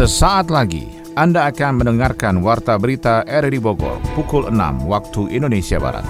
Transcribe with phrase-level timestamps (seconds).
[0.00, 6.08] Sesaat lagi Anda akan mendengarkan Warta Berita RRI Bogor pukul 6 waktu Indonesia Barat.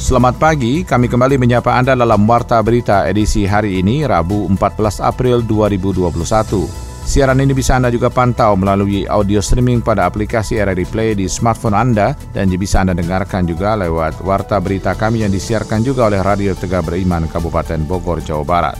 [0.00, 5.44] Selamat pagi, kami kembali menyapa Anda dalam Warta Berita edisi hari ini, Rabu 14 April
[5.44, 6.91] 2021.
[7.02, 11.74] Siaran ini bisa Anda juga pantau melalui audio streaming pada aplikasi RRI Play di smartphone
[11.74, 16.54] Anda dan bisa Anda dengarkan juga lewat warta berita kami yang disiarkan juga oleh Radio
[16.54, 18.78] Tegak Beriman Kabupaten Bogor, Jawa Barat.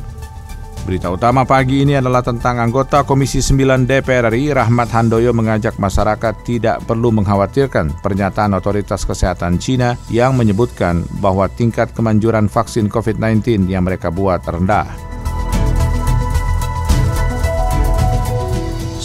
[0.82, 6.34] Berita utama pagi ini adalah tentang anggota Komisi 9 DPR RI Rahmat Handoyo mengajak masyarakat
[6.42, 13.86] tidak perlu mengkhawatirkan pernyataan otoritas kesehatan Cina yang menyebutkan bahwa tingkat kemanjuran vaksin COVID-19 yang
[13.86, 15.11] mereka buat rendah.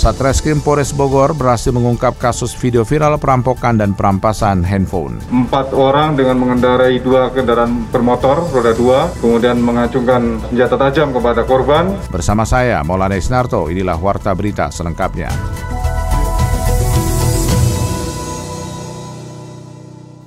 [0.07, 5.19] Satreskrim Polres Bogor berhasil mengungkap kasus video viral perampokan dan perampasan handphone.
[5.27, 11.91] Empat orang dengan mengendarai dua kendaraan bermotor roda dua, kemudian mengacungkan senjata tajam kepada korban.
[12.07, 15.27] Bersama saya, Maulana Isnarto, inilah Warta Berita selengkapnya.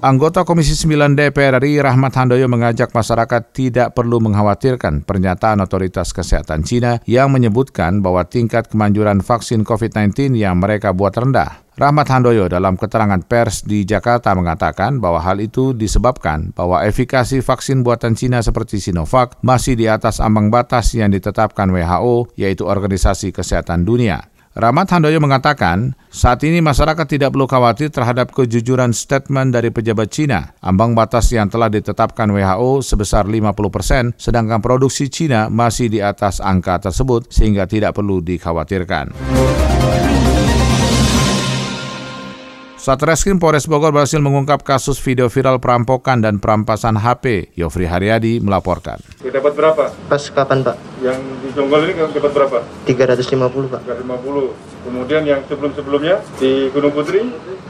[0.00, 6.64] Anggota Komisi 9 DPR RI Rahmat Handoyo mengajak masyarakat tidak perlu mengkhawatirkan pernyataan otoritas kesehatan
[6.64, 11.68] Cina yang menyebutkan bahwa tingkat kemanjuran vaksin COVID-19 yang mereka buat rendah.
[11.76, 17.84] Rahmat Handoyo dalam keterangan pers di Jakarta mengatakan bahwa hal itu disebabkan bahwa efikasi vaksin
[17.84, 23.84] buatan Cina seperti Sinovac masih di atas ambang batas yang ditetapkan WHO, yaitu Organisasi Kesehatan
[23.84, 24.29] Dunia.
[24.50, 30.58] Rahmat Handoyo mengatakan, saat ini masyarakat tidak perlu khawatir terhadap kejujuran statement dari pejabat Cina.
[30.58, 36.42] Ambang batas yang telah ditetapkan WHO sebesar 50 persen, sedangkan produksi Cina masih di atas
[36.42, 39.14] angka tersebut sehingga tidak perlu dikhawatirkan.
[42.80, 47.52] Satreskrim Polres Bogor berhasil mengungkap kasus video viral perampokan dan perampasan HP.
[47.52, 48.96] Yofri Haryadi melaporkan.
[49.20, 49.92] Dapat berapa?
[50.08, 50.80] Pas kapan Pak?
[51.04, 52.64] Yang di Jonggol ini dapat berapa?
[52.88, 53.80] 350 Pak.
[53.84, 54.88] 350.
[54.88, 57.20] Kemudian yang sebelum-sebelumnya di Gunung Putri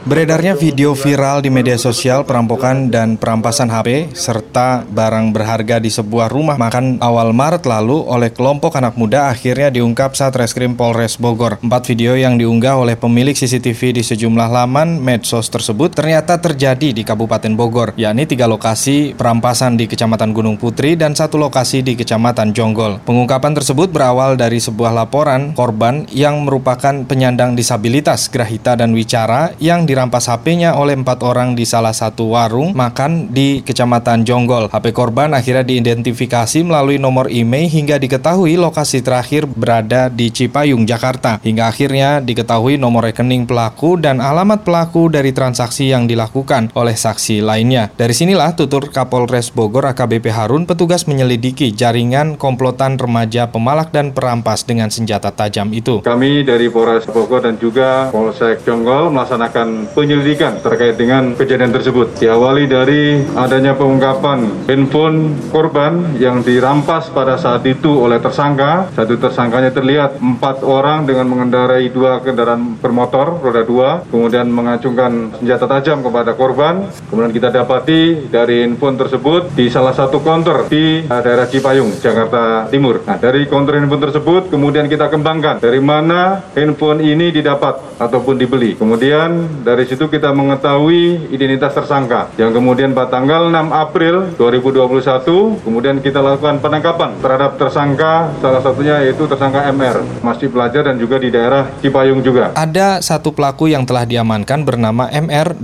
[0.01, 6.25] Beredarnya video viral di media sosial perampokan dan perampasan HP serta barang berharga di sebuah
[6.25, 11.61] rumah makan awal Maret lalu oleh kelompok anak muda akhirnya diungkap saat Reskrim Polres Bogor.
[11.61, 17.05] Empat video yang diunggah oleh pemilik CCTV di sejumlah laman medsos tersebut ternyata terjadi di
[17.05, 22.57] Kabupaten Bogor, yakni tiga lokasi perampasan di Kecamatan Gunung Putri dan satu lokasi di Kecamatan
[22.57, 23.05] Jonggol.
[23.05, 29.90] Pengungkapan tersebut berawal dari sebuah laporan korban yang merupakan penyandang disabilitas Grahita dan Wicara yang
[29.91, 34.71] dirampas HP-nya oleh empat orang di salah satu warung makan di Kecamatan Jonggol.
[34.71, 41.43] HP korban akhirnya diidentifikasi melalui nomor email hingga diketahui lokasi terakhir berada di Cipayung, Jakarta.
[41.43, 47.43] Hingga akhirnya diketahui nomor rekening pelaku dan alamat pelaku dari transaksi yang dilakukan oleh saksi
[47.43, 47.91] lainnya.
[47.99, 54.63] Dari sinilah tutur Kapolres Bogor AKBP Harun petugas menyelidiki jaringan komplotan remaja pemalak dan perampas
[54.63, 55.99] dengan senjata tajam itu.
[56.05, 62.17] Kami dari Polres Bogor dan juga Polsek Jonggol melaksanakan penyelidikan terkait dengan kejadian tersebut.
[62.19, 68.89] Diawali dari adanya pengungkapan handphone korban yang dirampas pada saat itu oleh tersangka.
[68.93, 75.65] Satu tersangkanya terlihat empat orang dengan mengendarai dua kendaraan bermotor roda dua, kemudian mengacungkan senjata
[75.67, 76.87] tajam kepada korban.
[77.09, 83.03] Kemudian kita dapati dari handphone tersebut di salah satu konter di daerah Cipayung, Jakarta Timur.
[83.03, 88.73] Nah, dari konter handphone tersebut kemudian kita kembangkan dari mana handphone ini didapat ataupun dibeli.
[88.73, 96.03] Kemudian dari situ kita mengetahui identitas tersangka yang kemudian pada tanggal 6 April 2021 kemudian
[96.03, 101.31] kita lakukan penangkapan terhadap tersangka salah satunya yaitu tersangka MR masih pelajar dan juga di
[101.31, 102.51] daerah Cipayung juga.
[102.59, 105.55] Ada satu pelaku yang telah diamankan bernama MR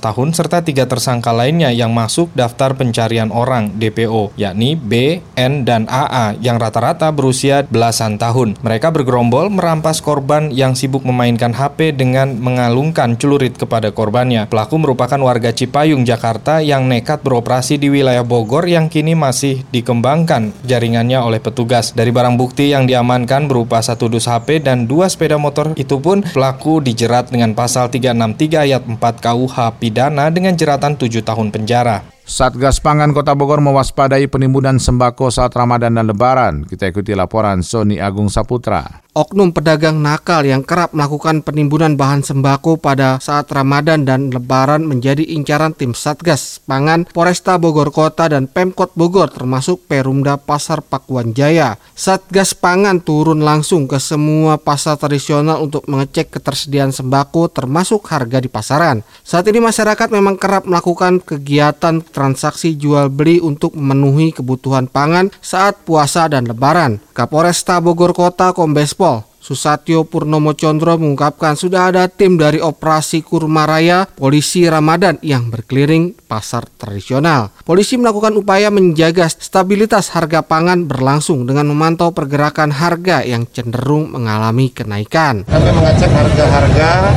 [0.00, 5.84] tahun serta tiga tersangka lainnya yang masuk daftar pencarian orang DPO yakni B, N, dan
[5.92, 8.56] AA yang rata-rata berusia belasan tahun.
[8.64, 14.46] Mereka bergerombol merampas korban yang sibuk memainkan HP dengan mengalungkan celurit celurit kepada korbannya.
[14.46, 20.54] Pelaku merupakan warga Cipayung, Jakarta yang nekat beroperasi di wilayah Bogor yang kini masih dikembangkan
[20.62, 21.90] jaringannya oleh petugas.
[21.90, 26.22] Dari barang bukti yang diamankan berupa satu dus HP dan dua sepeda motor itu pun
[26.22, 32.06] pelaku dijerat dengan pasal 363 ayat 4 KUH pidana dengan jeratan 7 tahun penjara.
[32.22, 36.62] Satgas Pangan Kota Bogor mewaspadai penimbunan sembako saat Ramadan dan Lebaran.
[36.62, 39.02] Kita ikuti laporan Sony Agung Saputra.
[39.12, 45.20] oknum pedagang nakal yang kerap melakukan penimbunan bahan sembako pada saat Ramadan dan Lebaran menjadi
[45.20, 51.76] incaran tim Satgas Pangan Polresta Bogor Kota dan Pemkot Bogor termasuk Perumda Pasar Pakuan Jaya.
[51.92, 58.48] Satgas Pangan turun langsung ke semua pasar tradisional untuk mengecek ketersediaan sembako termasuk harga di
[58.48, 59.04] pasaran.
[59.20, 65.80] Saat ini masyarakat memang kerap melakukan kegiatan transaksi jual beli untuk memenuhi kebutuhan pangan saat
[65.88, 67.00] puasa dan lebaran.
[67.16, 73.66] Kapolresta Bogor Kota Kombes Pol Susatyo Purnomo Condro mengungkapkan sudah ada tim dari operasi Kurma
[73.66, 77.50] Raya Polisi Ramadan yang berkeliling pasar tradisional.
[77.66, 84.70] Polisi melakukan upaya menjaga stabilitas harga pangan berlangsung dengan memantau pergerakan harga yang cenderung mengalami
[84.70, 85.42] kenaikan.
[85.50, 87.10] Kami mengecek harga-harga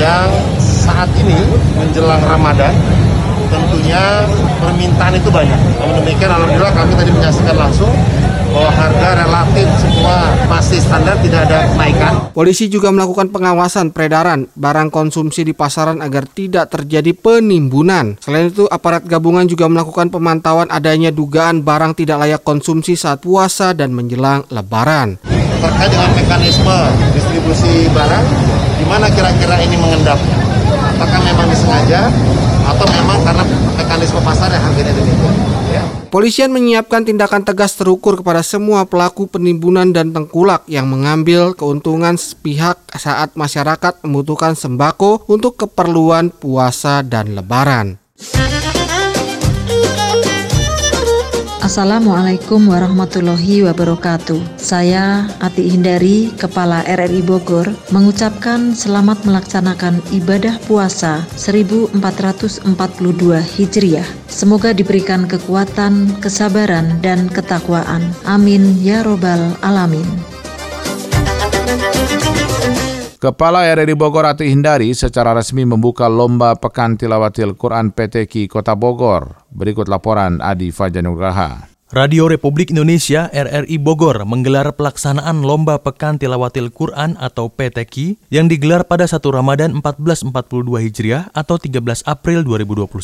[0.00, 1.36] yang saat ini
[1.76, 2.72] menjelang Ramadan
[3.50, 4.24] tentunya
[4.62, 5.60] permintaan itu banyak.
[5.82, 7.92] Namun demikian alhamdulillah kami tadi menyaksikan langsung
[8.50, 10.16] bahwa harga relatif semua
[10.50, 12.12] masih standar tidak ada kenaikan.
[12.34, 18.18] Polisi juga melakukan pengawasan peredaran barang konsumsi di pasaran agar tidak terjadi penimbunan.
[18.18, 23.70] Selain itu, aparat gabungan juga melakukan pemantauan adanya dugaan barang tidak layak konsumsi saat puasa
[23.70, 25.22] dan menjelang lebaran.
[25.60, 26.78] Terkait dengan mekanisme
[27.14, 28.26] distribusi barang,
[28.80, 30.18] di mana kira-kira ini mengendap?
[30.96, 32.08] Apakah memang disengaja
[32.70, 33.44] atau memang karena
[33.74, 35.34] mekanisme pasar yang harganya demikian?
[35.70, 35.84] Ya.
[36.10, 42.82] Polisian menyiapkan tindakan tegas terukur kepada semua pelaku penimbunan dan tengkulak yang mengambil keuntungan sepihak
[42.98, 48.02] saat masyarakat membutuhkan sembako untuk keperluan puasa dan lebaran.
[51.70, 54.58] Assalamualaikum warahmatullahi wabarakatuh.
[54.58, 62.74] Saya Ati Hindari, Kepala RRI Bogor, mengucapkan selamat melaksanakan ibadah puasa 1442
[63.54, 64.02] Hijriah.
[64.26, 68.02] Semoga diberikan kekuatan, kesabaran, dan ketakwaan.
[68.26, 70.39] Amin ya Robbal 'Alamin.
[73.20, 79.44] Kepala RRI Bogor Ati Hindari secara resmi membuka Lomba Pekan Tilawatil Quran PTQ Kota Bogor.
[79.52, 81.68] Berikut laporan Adi Fajanugraha.
[81.90, 88.86] Radio Republik Indonesia RRI Bogor menggelar pelaksanaan Lomba Pekan Tilawatil Quran atau PTQ yang digelar
[88.86, 90.30] pada 1 Ramadan 1442
[90.86, 92.94] Hijriah atau 13 April 2021.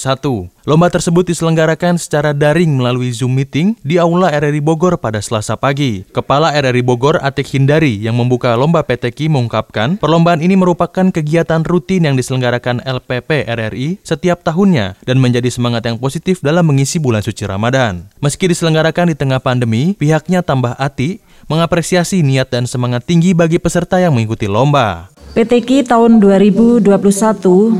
[0.71, 6.07] Lomba tersebut diselenggarakan secara daring melalui Zoom meeting di Aula RRI Bogor pada Selasa pagi.
[6.15, 12.07] Kepala RRI Bogor Atik Hindari yang membuka Lomba PTQ mengungkapkan perlombaan ini merupakan kegiatan rutin
[12.07, 17.43] yang diselenggarakan LPP RRI setiap tahunnya dan menjadi semangat yang positif dalam mengisi bulan suci
[17.51, 18.07] Ramadan.
[18.23, 23.57] Meski diselenggarakan diselenggarakan di tengah pandemi, pihaknya tambah hati mengapresiasi niat dan semangat tinggi bagi
[23.57, 25.09] peserta yang mengikuti lomba.
[25.33, 26.85] PTQ tahun 2021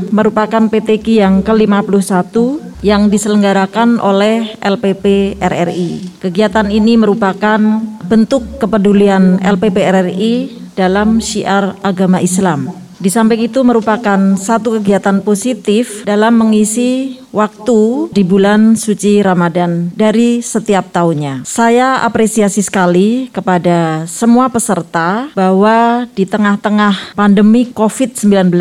[0.09, 2.33] merupakan PTQ yang ke-51
[2.81, 6.17] yang diselenggarakan oleh LPP RRI.
[6.17, 7.61] Kegiatan ini merupakan
[8.09, 10.33] bentuk kepedulian LPP RRI
[10.73, 18.23] dalam syiar agama Islam di samping itu merupakan satu kegiatan positif dalam mengisi waktu di
[18.23, 21.43] bulan suci Ramadan dari setiap tahunnya.
[21.47, 28.53] Saya apresiasi sekali kepada semua peserta bahwa di tengah-tengah pandemi COVID-19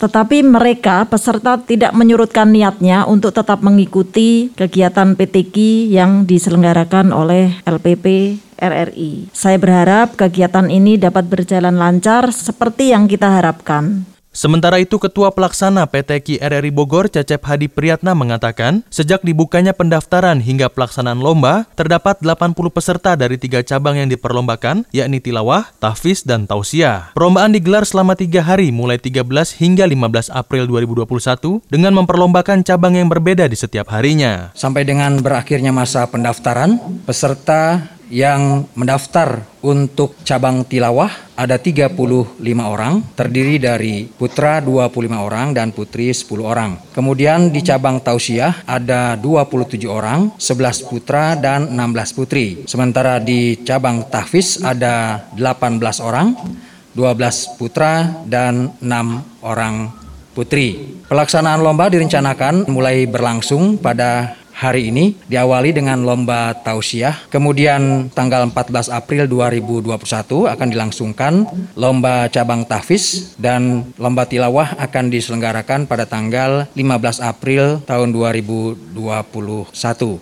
[0.00, 5.54] tetapi mereka peserta tidak menyurutkan niatnya untuk tetap mengikuti kegiatan PTQ
[5.90, 9.34] yang diselenggarakan oleh LPP RRI.
[9.34, 14.13] Saya berharap kegiatan ini dapat berjalan lancar seperti yang kita harapkan.
[14.34, 20.66] Sementara itu, Ketua Pelaksana PT RRI Bogor, Cecep Hadi Priyatna mengatakan, sejak dibukanya pendaftaran hingga
[20.74, 27.14] pelaksanaan lomba, terdapat 80 peserta dari tiga cabang yang diperlombakan, yakni tilawah, tahfiz, dan tausiah.
[27.14, 33.06] Perlombaan digelar selama tiga hari, mulai 13 hingga 15 April 2021, dengan memperlombakan cabang yang
[33.06, 34.50] berbeda di setiap harinya.
[34.58, 43.56] Sampai dengan berakhirnya masa pendaftaran, peserta yang mendaftar untuk cabang tilawah ada 35 orang, terdiri
[43.58, 46.78] dari putra 25 orang dan putri 10 orang.
[46.92, 52.62] Kemudian di cabang tausiah ada 27 orang, 11 putra dan 16 putri.
[52.68, 56.36] Sementara di cabang tahfiz ada 18 orang,
[56.94, 59.90] 12 putra dan 6 orang
[60.34, 60.98] putri.
[61.06, 67.18] Pelaksanaan lomba direncanakan mulai berlangsung pada hari ini diawali dengan lomba tausiah.
[67.28, 71.32] Kemudian tanggal 14 April 2021 akan dilangsungkan
[71.74, 78.94] lomba cabang tahfiz dan lomba tilawah akan diselenggarakan pada tanggal 15 April tahun 2021.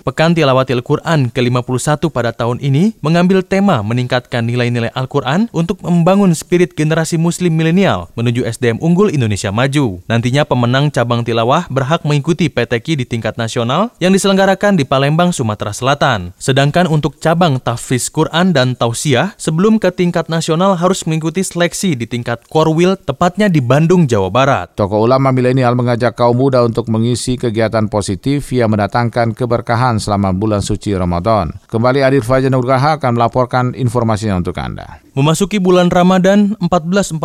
[0.00, 6.72] Pekan Tilawatil Quran ke-51 pada tahun ini mengambil tema meningkatkan nilai-nilai Al-Quran untuk membangun spirit
[6.72, 10.00] generasi muslim milenial menuju SDM unggul Indonesia maju.
[10.08, 15.74] Nantinya pemenang cabang tilawah berhak mengikuti PTQ di tingkat nasional yang diselenggarakan di Palembang, Sumatera
[15.74, 16.30] Selatan.
[16.38, 22.06] Sedangkan untuk cabang tahfiz Quran dan tausiah, sebelum ke tingkat nasional harus mengikuti seleksi di
[22.06, 24.78] tingkat Korwil, tepatnya di Bandung, Jawa Barat.
[24.78, 30.62] Tokoh ulama milenial mengajak kaum muda untuk mengisi kegiatan positif yang mendatangkan keberkahan selama bulan
[30.62, 31.58] suci Ramadan.
[31.66, 35.02] Kembali Adil Fajar Nugraha akan melaporkan informasinya untuk Anda.
[35.18, 37.18] Memasuki bulan Ramadan 1442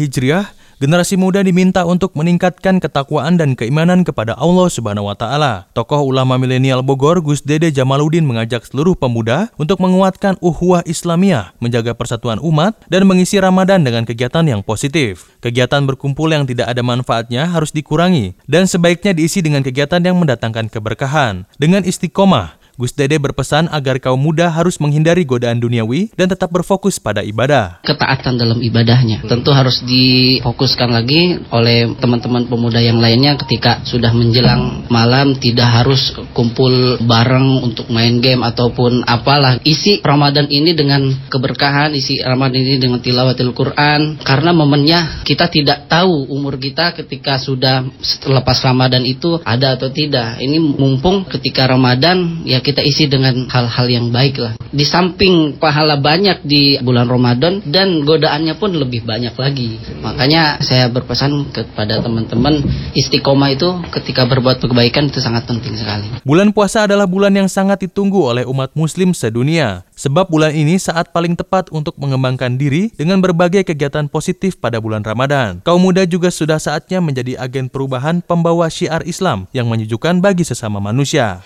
[0.00, 0.48] Hijriah,
[0.78, 5.66] Generasi muda diminta untuk meningkatkan ketakwaan dan keimanan kepada Allah Subhanahu wa taala.
[5.74, 11.98] Tokoh ulama milenial Bogor Gus Dede Jamaluddin mengajak seluruh pemuda untuk menguatkan uhuwah Islamiyah, menjaga
[11.98, 15.26] persatuan umat dan mengisi Ramadan dengan kegiatan yang positif.
[15.42, 20.70] Kegiatan berkumpul yang tidak ada manfaatnya harus dikurangi dan sebaiknya diisi dengan kegiatan yang mendatangkan
[20.70, 21.50] keberkahan.
[21.58, 27.02] Dengan istiqomah, Gus Dede berpesan agar kaum muda harus menghindari godaan duniawi dan tetap berfokus
[27.02, 27.82] pada ibadah.
[27.82, 34.86] Ketaatan dalam ibadahnya tentu harus difokuskan lagi oleh teman-teman pemuda yang lainnya ketika sudah menjelang
[34.94, 39.58] malam tidak harus kumpul bareng untuk main game ataupun apalah.
[39.66, 41.02] Isi Ramadan ini dengan
[41.34, 47.42] keberkahan, isi Ramadan ini dengan tilawatil Quran karena momennya kita tidak tahu umur kita ketika
[47.42, 50.38] sudah selepas Ramadan itu ada atau tidak.
[50.38, 54.52] Ini mumpung ketika Ramadan ya kita isi dengan hal-hal yang baik lah.
[54.68, 59.80] Di samping pahala banyak di bulan Ramadan dan godaannya pun lebih banyak lagi.
[60.04, 62.60] Makanya saya berpesan kepada teman-teman
[62.92, 66.04] istiqomah itu ketika berbuat kebaikan itu sangat penting sekali.
[66.28, 69.88] Bulan puasa adalah bulan yang sangat ditunggu oleh umat muslim sedunia.
[69.96, 75.00] Sebab bulan ini saat paling tepat untuk mengembangkan diri dengan berbagai kegiatan positif pada bulan
[75.00, 75.64] Ramadan.
[75.64, 80.78] Kaum muda juga sudah saatnya menjadi agen perubahan pembawa syiar Islam yang menyejukkan bagi sesama
[80.78, 81.40] manusia.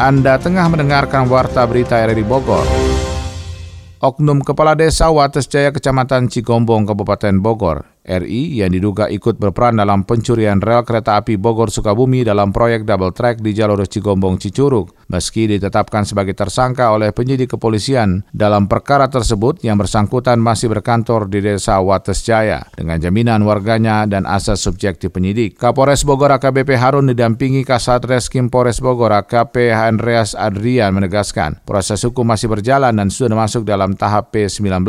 [0.00, 2.64] Anda tengah mendengarkan Warta Berita RRI Bogor.
[4.00, 10.02] Oknum Kepala Desa Wates Jaya Kecamatan Cigombong, Kabupaten Bogor, RI yang diduga ikut berperan dalam
[10.02, 14.90] pencurian rel kereta api Bogor Sukabumi dalam proyek double track di jalur Cigombong Cicurug.
[15.06, 21.38] Meski ditetapkan sebagai tersangka oleh penyidik kepolisian dalam perkara tersebut yang bersangkutan masih berkantor di
[21.38, 25.58] Desa Wates Jaya dengan jaminan warganya dan asas subjektif penyidik.
[25.58, 32.26] Kapolres Bogor AKBP Harun didampingi Kasat Reskim Polres Bogor AKP Andreas Adrian menegaskan proses hukum
[32.26, 34.82] masih berjalan dan sudah masuk dalam tahap P19.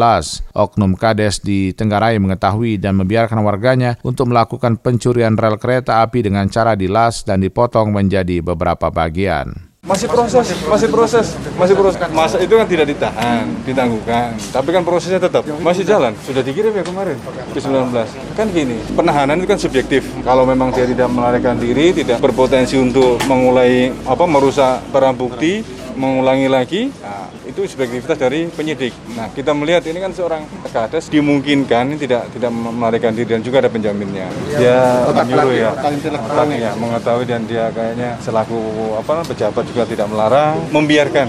[0.53, 6.47] Oknum Kades di Tenggarai mengetahui dan membiarkan warganya untuk melakukan pencurian rel kereta api dengan
[6.47, 9.67] cara dilas dan dipotong menjadi beberapa bagian.
[9.83, 11.97] Masih proses, masih proses, masih proses.
[12.13, 14.37] Masa itu kan tidak ditahan, ditangguhkan.
[14.53, 16.15] Tapi kan prosesnya tetap masih jalan.
[16.23, 17.17] Sudah dikirim ya kemarin
[17.51, 17.91] ke 19.
[18.37, 20.07] Kan gini, penahanan itu kan subjektif.
[20.23, 25.65] Kalau memang dia tidak melarikan diri, tidak berpotensi untuk mengulai apa merusak barang bukti,
[25.95, 28.93] mengulangi lagi, nah, itu subjektivitas dari penyidik.
[29.17, 33.69] Nah, kita melihat ini kan seorang kades dimungkinkan tidak tidak melarikan diri dan juga ada
[33.71, 34.27] penjaminnya.
[34.55, 38.59] Dia menyuruh ya, otaknya mengetahui dan dia kayaknya selaku
[38.97, 41.27] apa pejabat juga tidak melarang, membiarkan,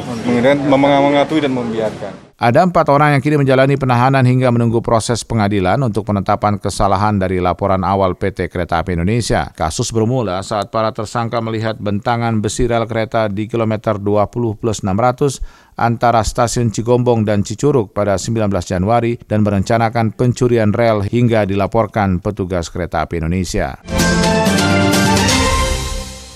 [0.69, 2.33] mengetahui dan membiarkan.
[2.43, 7.39] Ada empat orang yang kini menjalani penahanan hingga menunggu proses pengadilan untuk penetapan kesalahan dari
[7.39, 9.55] laporan awal PT Kereta Api Indonesia.
[9.55, 15.43] Kasus bermula saat para tersangka melihat bentangan besi rel kereta di kilometer 20 plus 600
[15.75, 22.71] antara stasiun Cigombong dan Cicurug pada 19 Januari dan merencanakan pencurian rel hingga dilaporkan petugas
[22.71, 23.83] Kereta Api Indonesia.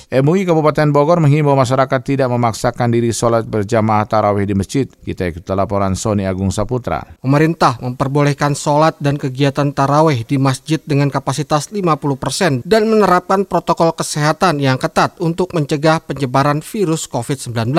[0.06, 4.86] MUI Kabupaten Bogor menghimbau masyarakat tidak memaksakan diri sholat berjamaah tarawih di masjid.
[4.86, 7.02] Kita ikuti laporan Sony Agung Saputra.
[7.18, 14.62] Pemerintah memperbolehkan sholat dan kegiatan tarawih di masjid dengan kapasitas 50% dan menerapkan protokol kesehatan
[14.62, 17.74] yang ketat untuk mencegah penyebaran virus COVID-19.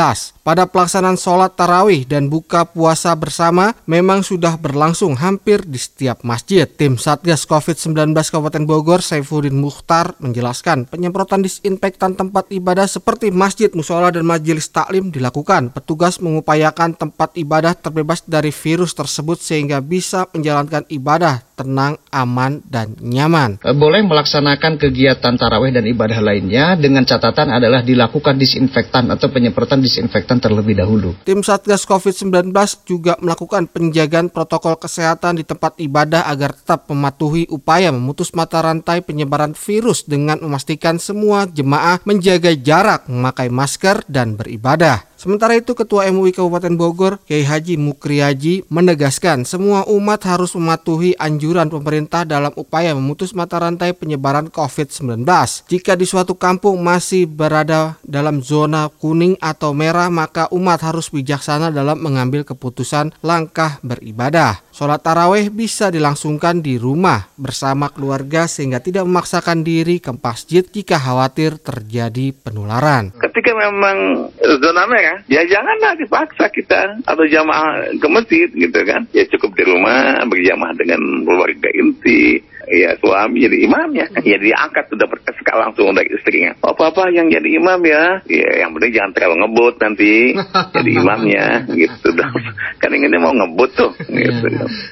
[0.47, 6.63] Pada pelaksanaan sholat tarawih dan buka puasa bersama memang sudah berlangsung hampir di setiap masjid.
[6.63, 14.07] Tim Satgas COVID-19 Kabupaten Bogor, Saifuddin Mukhtar, menjelaskan penyemprotan disinfektan tempat ibadah seperti masjid, musola,
[14.07, 15.67] dan majelis taklim dilakukan.
[15.75, 22.93] Petugas mengupayakan tempat ibadah terbebas dari virus tersebut sehingga bisa menjalankan ibadah tenang, aman, dan
[23.01, 23.57] nyaman.
[23.65, 29.81] Eh, boleh melaksanakan kegiatan tarawih dan ibadah lainnya dengan catatan adalah dilakukan disinfektan atau penyemprotan
[29.81, 31.17] disinfektan terlebih dahulu.
[31.25, 32.53] Tim Satgas COVID-19
[32.85, 39.01] juga melakukan penjagaan protokol kesehatan di tempat ibadah agar tetap mematuhi upaya memutus mata rantai
[39.01, 45.07] penyebaran virus dengan memastikan semua jemaah menjaga jarak, memakai masker, dan beribadah.
[45.17, 51.73] Sementara itu Ketua MUI Kabupaten Bogor, Kiai Haji Mukriyaji menegaskan semua umat harus mematuhi anjuran
[51.73, 55.25] pemerintah dalam upaya memutus mata rantai penyebaran COVID-19.
[55.65, 61.73] Jika di suatu kampung masih berada dalam zona kuning atau merah, maka umat harus bijaksana
[61.73, 64.66] dalam mengambil keputusan langkah beribadah.
[64.77, 71.01] Sholat taraweh bisa dilangsungkan di rumah bersama keluarga sehingga tidak memaksakan diri ke masjid jika
[71.01, 73.09] khawatir terjadi penularan.
[73.17, 79.09] Ketika memang zona merah, ya janganlah dipaksa kita atau jamaah ke masjid gitu kan.
[79.17, 84.37] Ya cukup di rumah berjamaah dengan keluarga inti ya suami jadi imamnya ya.
[84.37, 86.51] Diangkat sudah berkeska langsung dari istrinya.
[86.59, 88.19] Apa-apa yang jadi imam ya.
[88.27, 90.13] Ya yang penting jangan terlalu ngebut nanti.
[90.77, 92.09] Jadi imamnya gitu
[92.81, 94.47] kan ini mau ngebut tuh gitu.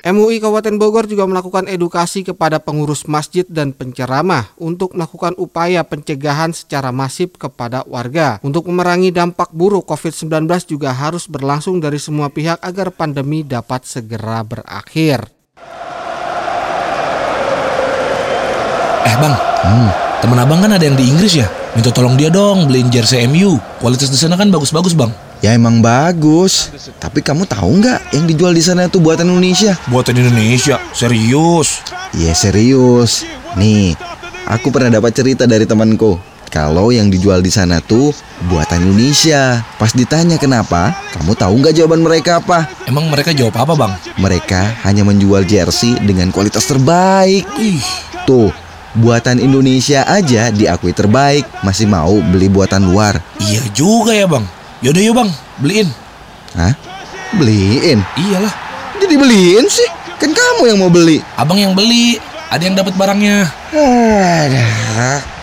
[0.07, 6.55] MUI Kabupaten Bogor juga melakukan edukasi kepada pengurus masjid dan penceramah untuk melakukan upaya pencegahan
[6.55, 8.41] secara masif kepada warga.
[8.41, 14.41] Untuk memerangi dampak buruk COVID-19 juga harus berlangsung dari semua pihak agar pandemi dapat segera
[14.41, 15.34] berakhir.
[19.05, 19.89] Eh bang, hmm.
[20.25, 21.45] temen abang kan ada yang di Inggris ya?
[21.77, 23.61] Minta tolong dia dong beliin jersey MU.
[23.77, 25.13] Kualitas di sana kan bagus-bagus bang.
[25.45, 26.73] Ya emang bagus.
[26.97, 29.77] Tapi kamu tahu nggak yang dijual di sana itu buatan Indonesia?
[29.85, 30.81] Buatan Indonesia?
[30.89, 31.85] Serius?
[32.17, 33.29] Iya serius.
[33.53, 33.93] Nih,
[34.49, 36.17] aku pernah dapat cerita dari temanku.
[36.49, 38.09] Kalau yang dijual di sana tuh
[38.49, 39.61] buatan Indonesia.
[39.77, 42.65] Pas ditanya kenapa, kamu tahu nggak jawaban mereka apa?
[42.89, 43.93] Emang mereka jawab apa bang?
[44.17, 47.45] Mereka hanya menjual jersey dengan kualitas terbaik.
[47.61, 47.83] Ih.
[48.25, 48.49] Tuh,
[48.95, 53.19] buatan Indonesia aja diakui terbaik, masih mau beli buatan luar.
[53.39, 54.45] Iya juga ya bang.
[54.83, 55.87] Yaudah yuk bang, beliin.
[56.55, 56.73] Hah?
[57.35, 57.99] Beliin?
[58.15, 58.53] Iyalah.
[59.01, 59.89] Jadi beliin sih?
[60.15, 61.19] Kan kamu yang mau beli.
[61.35, 62.19] Abang yang beli.
[62.47, 63.51] Ada yang dapat barangnya.
[63.73, 65.35] Ada.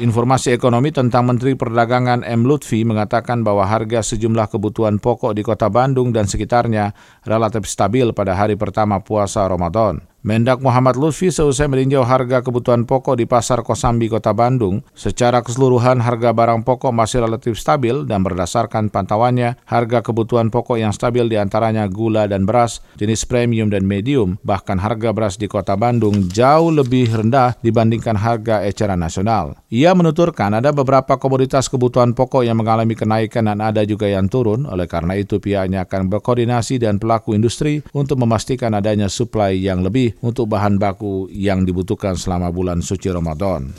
[0.00, 2.48] Informasi ekonomi tentang Menteri Perdagangan M.
[2.48, 6.96] Lutfi mengatakan bahwa harga sejumlah kebutuhan pokok di kota Bandung dan sekitarnya
[7.28, 10.00] relatif stabil pada hari pertama puasa Ramadan.
[10.20, 14.84] Mendak Muhammad Lutfi seusai meninjau harga kebutuhan pokok di Pasar Kosambi, Kota Bandung.
[14.92, 20.92] Secara keseluruhan harga barang pokok masih relatif stabil dan berdasarkan pantauannya, harga kebutuhan pokok yang
[20.92, 24.36] stabil di antaranya gula dan beras, jenis premium dan medium.
[24.44, 29.56] Bahkan harga beras di Kota Bandung jauh lebih rendah dibandingkan harga eceran nasional.
[29.72, 34.68] Ia menuturkan ada beberapa komoditas kebutuhan pokok yang mengalami kenaikan dan ada juga yang turun.
[34.68, 40.09] Oleh karena itu pihaknya akan berkoordinasi dengan pelaku industri untuk memastikan adanya suplai yang lebih
[40.18, 43.70] untuk bahan baku yang dibutuhkan selama bulan suci Ramadan.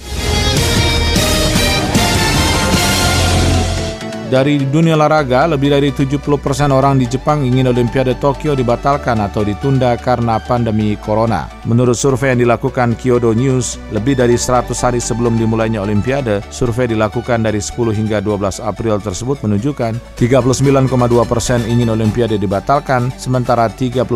[4.31, 6.23] Dari dunia olahraga, lebih dari 70%
[6.71, 11.51] orang di Jepang ingin Olimpiade Tokyo dibatalkan atau ditunda karena pandemi corona.
[11.67, 17.44] Menurut survei yang dilakukan Kyodo News, lebih dari 100 hari sebelum dimulainya Olimpiade, survei dilakukan
[17.44, 20.87] dari 10 hingga 12 April tersebut menunjukkan 39,2
[21.27, 24.15] persen ingin Olimpiade dibatalkan, sementara 32,8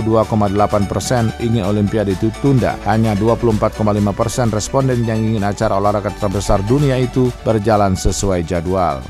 [0.87, 2.79] persen ingin Olimpiade ditunda.
[2.87, 3.83] Hanya 24,5
[4.15, 9.03] persen responden yang ingin acara olahraga terbesar dunia itu berjalan sesuai jadwal.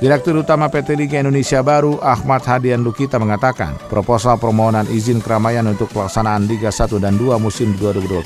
[0.00, 5.92] Direktur Utama PT Liga Indonesia Baru Ahmad Hadian Lukita mengatakan, proposal permohonan izin keramaian untuk
[5.92, 8.24] pelaksanaan Liga 1 dan 2 musim 2021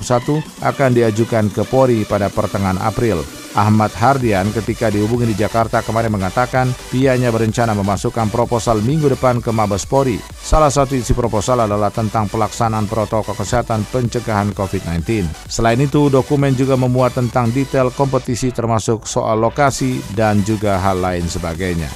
[0.63, 3.27] akan diajukan ke Polri pada pertengahan April.
[3.59, 9.51] Ahmad Hardian ketika dihubungi di Jakarta kemarin mengatakan pihaknya berencana memasukkan proposal minggu depan ke
[9.55, 10.19] Mabes Polri.
[10.35, 15.27] Salah satu isi proposal adalah tentang pelaksanaan protokol kesehatan pencegahan COVID-19.
[15.47, 21.25] Selain itu, dokumen juga memuat tentang detail kompetisi termasuk soal lokasi dan juga hal lain
[21.25, 21.89] sebagainya sebagainya.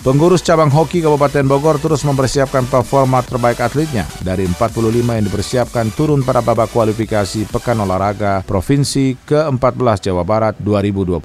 [0.00, 4.08] Pengurus cabang hoki Kabupaten Bogor terus mempersiapkan performa terbaik atletnya.
[4.24, 11.20] Dari 45 yang dipersiapkan turun pada babak kualifikasi Pekan Olahraga Provinsi ke-14 Jawa Barat 2022.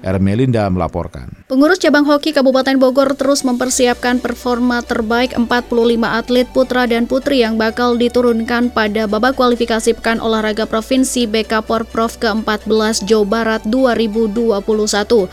[0.00, 1.28] Ermelinda melaporkan.
[1.52, 5.68] Pengurus cabang hoki Kabupaten Bogor terus mempersiapkan performa terbaik 45
[6.08, 12.16] atlet putra dan putri yang bakal diturunkan pada babak kualifikasi Pekan Olahraga Provinsi BK Porprov
[12.16, 14.64] ke-14 Jawa Barat 2021.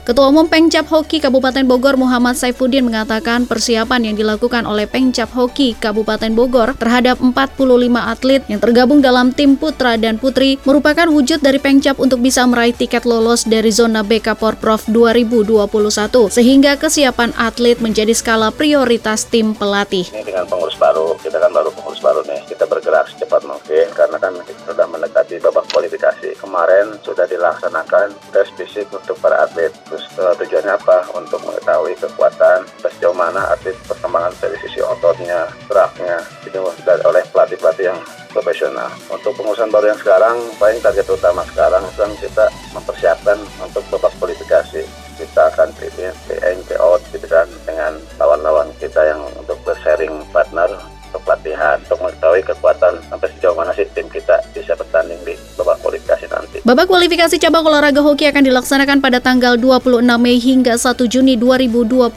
[0.04, 5.78] Ketua Umum Pengcap Hoki Kabupaten Bogor Muhammad Saifuddin mengatakan persiapan yang dilakukan oleh Pengcap Hoki
[5.78, 7.34] Kabupaten Bogor terhadap 45
[7.98, 12.74] atlet yang tergabung dalam tim putra dan putri merupakan wujud dari Pengcap untuk bisa meraih
[12.74, 15.66] tiket lolos dari zona BK Porprov 2021
[16.34, 20.10] sehingga kesiapan atlet menjadi skala prioritas tim pelatih.
[20.10, 24.18] Ini dengan pengurus baru, kita kan baru pengurus baru nih, kita bergerak secepat mungkin karena
[24.18, 26.34] kan kita sudah mendekati babak kualifikasi.
[26.40, 29.70] Kemarin sudah dilaksanakan tes fisik untuk para atlet.
[29.88, 31.08] Terus uh, tujuannya apa?
[31.14, 36.58] Untuk mengetahui kekuatan sejauh mana atlet perkembangan dari sisi ototnya, geraknya, itu
[37.06, 38.00] oleh pelatih-pelatih yang
[38.32, 38.90] profesional.
[39.12, 44.84] Untuk pengurusan baru yang sekarang, paling target utama sekarang kan kita mempersiapkan untuk babak kualifikasi.
[45.20, 46.10] Kita akan pilih
[46.50, 50.66] in, out gitu kan dengan lawan-lawan kita yang untuk bersharing partner
[51.12, 55.36] untuk pelatihan untuk mengetahui kekuatan sampai sejauh mana sih tim kita bisa bertanding di
[56.72, 62.08] babak kualifikasi cabang olahraga hoki akan dilaksanakan pada tanggal 26 Mei hingga 1 Juni 2021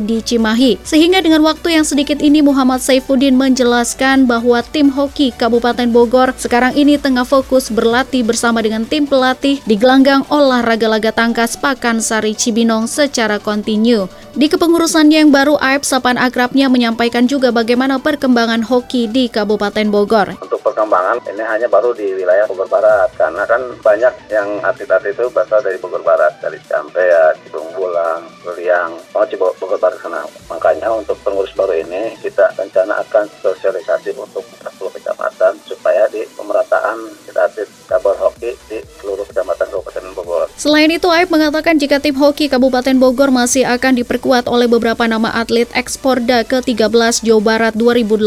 [0.00, 0.72] di Cimahi.
[0.80, 6.72] Sehingga dengan waktu yang sedikit ini Muhammad Saifuddin menjelaskan bahwa tim hoki Kabupaten Bogor sekarang
[6.80, 12.88] ini tengah fokus berlatih bersama dengan tim pelatih di gelanggang olahraga laga tangkas Pakansari Cibinong
[12.88, 14.08] secara kontinu.
[14.30, 20.38] Di kepengurusannya yang baru, Aib Sapan Akrabnya menyampaikan juga bagaimana perkembangan hoki di Kabupaten Bogor.
[20.38, 23.58] Untuk perkembangan ini hanya baru di wilayah Bogor Barat karena kan
[23.90, 28.22] banyak yang atlet-atlet itu berasal dari Bogor Barat, dari Campea, Cibung Bulang,
[28.54, 30.22] Liang, oh Cibog Bogor Barat sana.
[30.46, 37.02] Makanya untuk pengurus baru ini kita rencana akan sosialisasi untuk 40 kecamatan supaya di pemerataan
[37.34, 40.19] atlet kabar hoki di seluruh kecamatan Kabupaten Bogor.
[40.54, 45.32] Selain itu, Aib mengatakan jika tim hoki Kabupaten Bogor masih akan diperkuat oleh beberapa nama
[45.34, 48.20] atlet eksporda ke-13 Jawa Barat 2018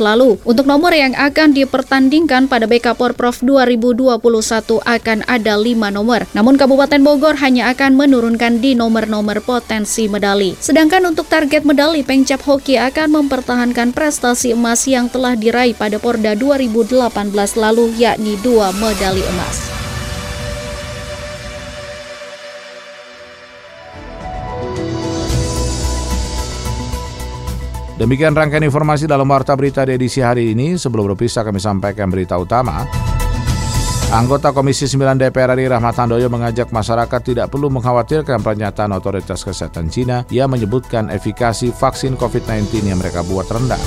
[0.00, 0.38] lalu.
[0.44, 4.20] Untuk nomor yang akan dipertandingkan pada BK Porprov 2021
[4.84, 6.28] akan ada 5 nomor.
[6.36, 10.54] Namun Kabupaten Bogor hanya akan menurunkan di nomor-nomor potensi medali.
[10.60, 16.36] Sedangkan untuk target medali, Pengcap Hoki akan mempertahankan prestasi emas yang telah diraih pada Porda
[16.36, 17.00] 2018
[17.56, 19.79] lalu yakni dua medali emas.
[28.00, 30.72] Demikian rangkaian informasi dalam Warta Berita di edisi hari ini.
[30.80, 32.88] Sebelum berpisah kami sampaikan berita utama.
[34.08, 39.92] Anggota Komisi 9 DPR RI Rahmat Handoyo mengajak masyarakat tidak perlu mengkhawatirkan pernyataan otoritas kesehatan
[39.92, 43.78] Cina yang menyebutkan efikasi vaksin COVID-19 yang mereka buat rendah.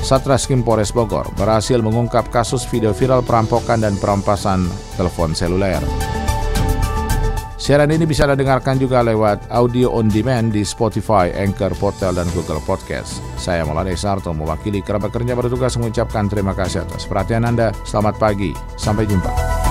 [0.00, 4.64] Satreskrim Polres Bogor berhasil mengungkap kasus video viral perampokan dan perampasan
[4.96, 5.84] telepon seluler.
[7.56, 12.28] Siaran ini bisa Anda dengarkan juga lewat audio on demand di Spotify, Anchor, Portal, dan
[12.36, 13.24] Google Podcast.
[13.40, 17.72] Saya Maulana Sarto mewakili kerabat kerja bertugas mengucapkan terima kasih atas perhatian Anda.
[17.88, 19.65] Selamat pagi, sampai jumpa.